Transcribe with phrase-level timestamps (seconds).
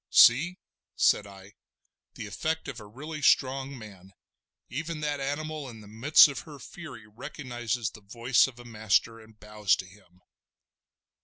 [0.09, 0.57] "See!"
[0.95, 1.53] said I,
[2.15, 4.13] "the effect of a really strong man.
[4.67, 9.19] Even that animal in the midst of her fury recognises the voice of a master,
[9.19, 10.21] and bows to him!"